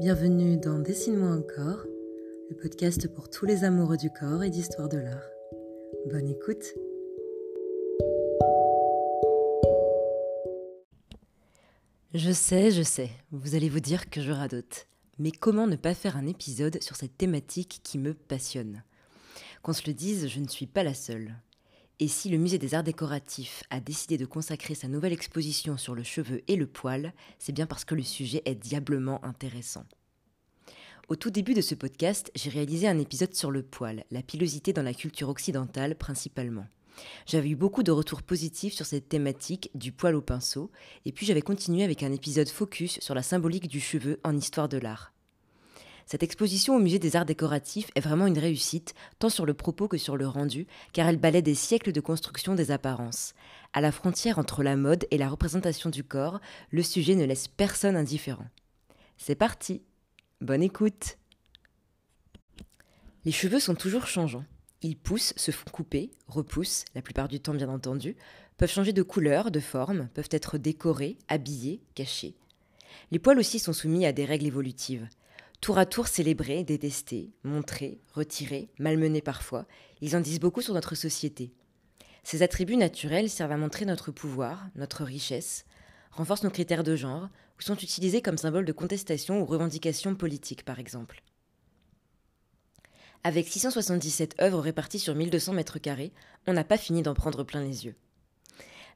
[0.00, 1.84] Bienvenue dans Dessine-moi encore,
[2.50, 5.30] le podcast pour tous les amoureux du corps et d'histoire de l'art.
[6.10, 6.64] Bonne écoute
[12.12, 14.88] Je sais, je sais, vous allez vous dire que je radote.
[15.20, 18.82] Mais comment ne pas faire un épisode sur cette thématique qui me passionne?
[19.62, 21.36] Qu'on se le dise, je ne suis pas la seule.
[22.00, 25.94] Et si le Musée des Arts Décoratifs a décidé de consacrer sa nouvelle exposition sur
[25.94, 29.84] le cheveu et le poil, c'est bien parce que le sujet est diablement intéressant.
[31.08, 34.72] Au tout début de ce podcast, j'ai réalisé un épisode sur le poil, la pilosité
[34.72, 36.66] dans la culture occidentale principalement.
[37.26, 40.72] J'avais eu beaucoup de retours positifs sur cette thématique du poil au pinceau,
[41.04, 44.68] et puis j'avais continué avec un épisode focus sur la symbolique du cheveu en histoire
[44.68, 45.13] de l'art.
[46.06, 49.88] Cette exposition au Musée des Arts Décoratifs est vraiment une réussite, tant sur le propos
[49.88, 53.34] que sur le rendu, car elle balaie des siècles de construction des apparences.
[53.72, 56.40] À la frontière entre la mode et la représentation du corps,
[56.70, 58.46] le sujet ne laisse personne indifférent.
[59.16, 59.82] C'est parti
[60.40, 61.16] Bonne écoute
[63.24, 64.44] Les cheveux sont toujours changeants.
[64.82, 68.16] Ils poussent, se font couper, repoussent, la plupart du temps bien entendu,
[68.58, 72.36] peuvent changer de couleur, de forme, peuvent être décorés, habillés, cachés.
[73.10, 75.08] Les poils aussi sont soumis à des règles évolutives.
[75.64, 79.64] Tour à tour célébrés, détestés, montrés, retirés, malmenés parfois,
[80.02, 81.54] ils en disent beaucoup sur notre société.
[82.22, 85.64] Ces attributs naturels servent à montrer notre pouvoir, notre richesse,
[86.10, 90.66] renforcent nos critères de genre, ou sont utilisés comme symbole de contestation ou revendication politique
[90.66, 91.22] par exemple.
[93.22, 96.12] Avec 677 œuvres réparties sur 1200 mètres carrés,
[96.46, 97.96] on n'a pas fini d'en prendre plein les yeux.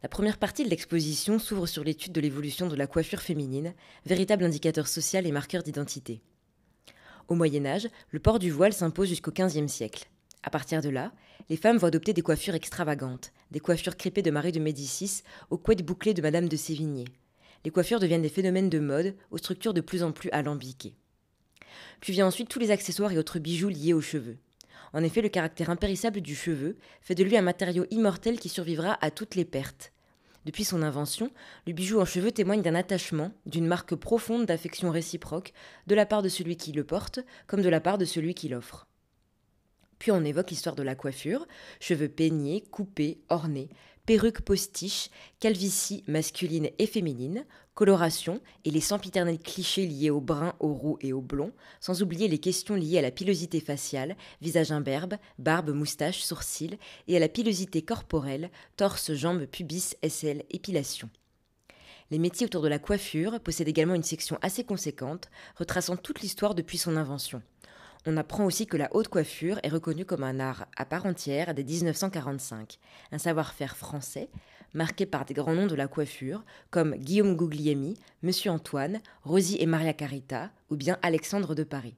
[0.03, 3.73] La première partie de l'exposition s'ouvre sur l'étude de l'évolution de la coiffure féminine,
[4.05, 6.21] véritable indicateur social et marqueur d'identité.
[7.29, 10.09] Au Moyen Âge, le port du voile s'impose jusqu'au XVe siècle.
[10.43, 11.13] À partir de là,
[11.51, 15.59] les femmes vont adopter des coiffures extravagantes, des coiffures crêpées de Marie de Médicis aux
[15.59, 17.05] couettes bouclées de Madame de Sévigné.
[17.67, 20.95] Les coiffures deviennent des phénomènes de mode aux structures de plus en plus alambiquées.
[22.01, 24.39] Puis vient ensuite tous les accessoires et autres bijoux liés aux cheveux.
[24.95, 28.97] En effet, le caractère impérissable du cheveu fait de lui un matériau immortel qui survivra
[29.03, 29.93] à toutes les pertes.
[30.49, 31.31] Depuis son invention,
[31.67, 35.53] le bijou en cheveux témoigne d'un attachement, d'une marque profonde d'affection réciproque,
[35.87, 38.49] de la part de celui qui le porte, comme de la part de celui qui
[38.49, 38.87] l'offre.
[39.99, 41.47] Puis on évoque l'histoire de la coiffure,
[41.81, 43.69] cheveux peignés, coupés, ornés,
[44.09, 50.73] perruques postiches, calvitie masculine et féminine, coloration et les sempiternels clichés liés au brun, au
[50.73, 55.17] roux et au blond, sans oublier les questions liées à la pilosité faciale, visage imberbe,
[55.39, 61.11] barbe, moustache, sourcils, et à la pilosité corporelle, torse, jambes, pubis, aisselles, épilation.
[62.11, 66.55] Les métiers autour de la coiffure possèdent également une section assez conséquente, retraçant toute l'histoire
[66.55, 67.43] depuis son invention.
[68.11, 71.53] On apprend aussi que la haute coiffure est reconnue comme un art à part entière
[71.53, 72.79] dès 1945,
[73.13, 74.31] un savoir-faire français
[74.73, 79.67] marqué par des grands noms de la coiffure comme Guillaume Guglielmi, Monsieur Antoine, Rosie et
[79.67, 81.97] Maria Carita ou bien Alexandre de Paris.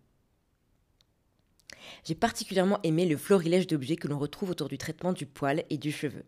[2.03, 5.79] J'ai particulièrement aimé le florilège d'objets que l'on retrouve autour du traitement du poil et
[5.79, 6.25] du cheveu.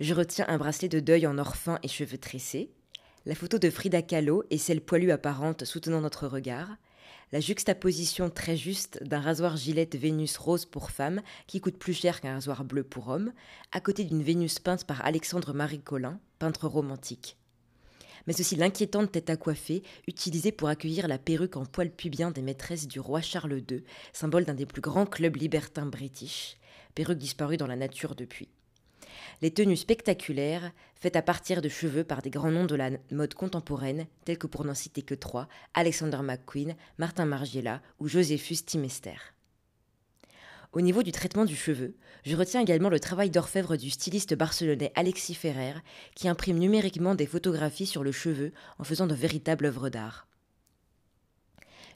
[0.00, 2.70] Je retiens un bracelet de deuil en or fin et cheveux tressés,
[3.24, 6.76] la photo de Frida Kahlo et celle poilue apparente soutenant notre regard,
[7.32, 12.20] la juxtaposition très juste d'un rasoir Gillette Vénus rose pour femme, qui coûte plus cher
[12.20, 13.32] qu'un rasoir bleu pour homme,
[13.72, 17.36] à côté d'une Vénus peinte par Alexandre Marie Collin, peintre romantique.
[18.26, 22.42] Mais aussi l'inquiétante tête à coiffer, utilisée pour accueillir la perruque en poil pubien des
[22.42, 26.56] maîtresses du roi Charles II, symbole d'un des plus grands clubs libertins british,
[26.94, 28.48] perruque disparue dans la nature depuis
[29.42, 33.34] les tenues spectaculaires, faites à partir de cheveux par des grands noms de la mode
[33.34, 39.16] contemporaine, tels que pour n'en citer que trois, Alexander McQueen, Martin Margiela ou Josephus Timester.
[40.72, 44.92] Au niveau du traitement du cheveu, je retiens également le travail d'orfèvre du styliste barcelonais
[44.94, 45.74] Alexis Ferrer,
[46.14, 50.28] qui imprime numériquement des photographies sur le cheveu en faisant de véritables œuvres d'art.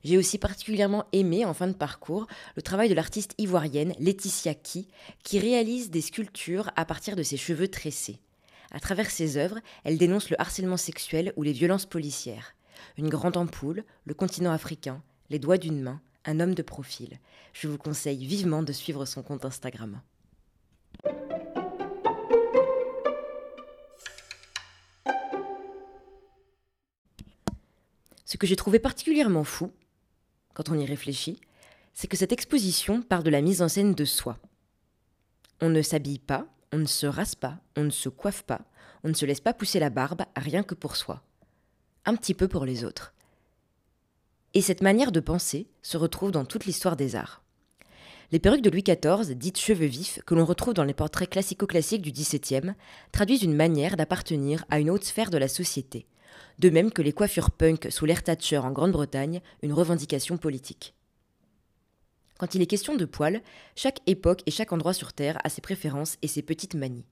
[0.04, 2.26] J'ai aussi particulièrement aimé, en fin de parcours,
[2.56, 4.87] le travail de l'artiste ivoirienne Laetitia Ki,
[5.22, 8.20] qui réalise des sculptures à partir de ses cheveux tressés.
[8.70, 12.54] À travers ses œuvres, elle dénonce le harcèlement sexuel ou les violences policières.
[12.98, 17.18] Une grande ampoule, le continent africain, les doigts d'une main, un homme de profil.
[17.54, 20.03] Je vous conseille vivement de suivre son compte Instagram.
[28.27, 29.71] Ce que j'ai trouvé particulièrement fou,
[30.54, 31.41] quand on y réfléchit,
[31.92, 34.39] c'est que cette exposition parle de la mise en scène de soi.
[35.60, 38.62] On ne s'habille pas, on ne se rase pas, on ne se coiffe pas,
[39.04, 41.22] on ne se laisse pas pousser la barbe rien que pour soi.
[42.06, 43.15] Un petit peu pour les autres.
[44.54, 47.42] Et cette manière de penser se retrouve dans toute l'histoire des arts.
[48.33, 52.03] Les perruques de Louis XIV, dites cheveux vifs, que l'on retrouve dans les portraits classico-classiques
[52.03, 52.74] du XVIIe,
[53.12, 56.06] traduisent une manière d'appartenir à une haute sphère de la société,
[56.59, 60.95] de même que les coiffures punk sous l'ère Thatcher en Grande-Bretagne, une revendication politique.
[62.39, 63.42] Quand il est question de poils,
[63.77, 67.07] chaque époque et chaque endroit sur Terre a ses préférences et ses petites manies.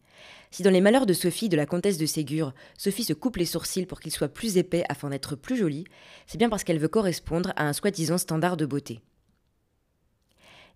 [0.51, 3.47] Si dans les malheurs de Sophie, de la comtesse de Ségur, Sophie se coupe les
[3.47, 5.85] sourcils pour qu'ils soient plus épais afin d'être plus jolie,
[6.27, 9.01] c'est bien parce qu'elle veut correspondre à un soi-disant standard de beauté.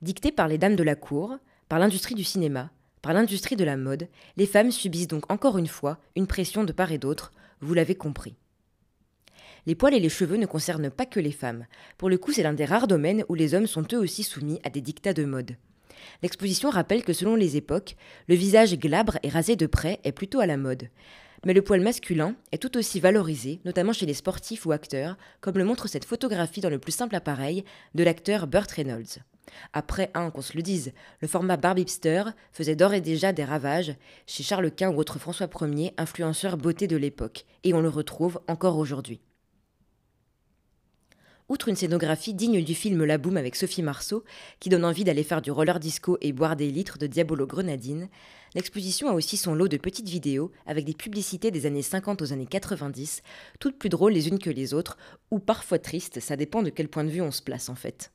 [0.02, 1.36] Dictée par les dames de la cour,
[1.68, 2.70] par l'industrie du cinéma,
[3.06, 6.72] par l'industrie de la mode, les femmes subissent donc encore une fois une pression de
[6.72, 7.30] part et d'autre,
[7.60, 8.34] vous l'avez compris.
[9.64, 11.66] Les poils et les cheveux ne concernent pas que les femmes.
[11.98, 14.58] Pour le coup, c'est l'un des rares domaines où les hommes sont eux aussi soumis
[14.64, 15.54] à des dictats de mode.
[16.20, 17.94] L'exposition rappelle que selon les époques,
[18.26, 20.88] le visage glabre et rasé de près est plutôt à la mode.
[21.44, 25.58] Mais le poil masculin est tout aussi valorisé, notamment chez les sportifs ou acteurs, comme
[25.58, 27.64] le montre cette photographie dans le plus simple appareil
[27.94, 29.20] de l'acteur Burt Reynolds.
[29.72, 33.94] Après, un, qu'on se le dise, le format Barbipster faisait d'ores et déjà des ravages
[34.26, 38.40] chez Charles Quint ou autre François Ier, influenceur beauté de l'époque, et on le retrouve
[38.48, 39.20] encore aujourd'hui.
[41.48, 44.24] Outre une scénographie digne du film La Boum avec Sophie Marceau,
[44.58, 48.08] qui donne envie d'aller faire du roller disco et boire des litres de Diabolo Grenadine,
[48.56, 52.32] l'exposition a aussi son lot de petites vidéos avec des publicités des années 50 aux
[52.32, 53.22] années 90,
[53.60, 54.98] toutes plus drôles les unes que les autres,
[55.30, 58.10] ou parfois tristes, ça dépend de quel point de vue on se place en fait.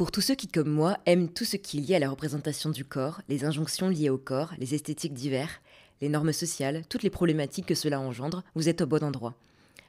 [0.00, 2.70] Pour tous ceux qui, comme moi, aiment tout ce qui est lié à la représentation
[2.70, 5.60] du corps, les injonctions liées au corps, les esthétiques divers,
[6.00, 9.34] les normes sociales, toutes les problématiques que cela engendre, vous êtes au bon endroit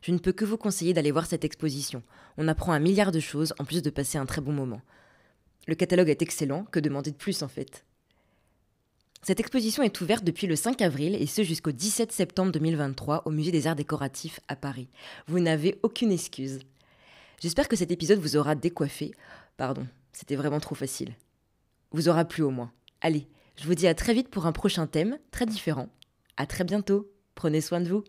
[0.01, 2.03] je ne peux que vous conseiller d'aller voir cette exposition.
[2.37, 4.81] On apprend un milliard de choses en plus de passer un très bon moment.
[5.65, 7.85] Le catalogue est excellent, que demander de plus en fait?
[9.21, 13.31] Cette exposition est ouverte depuis le 5 avril et ce jusqu'au 17 septembre 2023 au
[13.31, 14.89] Musée des Arts Décoratifs à Paris.
[15.27, 16.59] Vous n'avez aucune excuse.
[17.39, 19.13] J'espère que cet épisode vous aura décoiffé.
[19.55, 21.13] Pardon, c'était vraiment trop facile.
[21.91, 22.71] Vous aura plu au moins.
[23.01, 25.89] Allez, je vous dis à très vite pour un prochain thème, très différent.
[26.37, 27.11] À très bientôt.
[27.35, 28.03] Prenez soin de vous.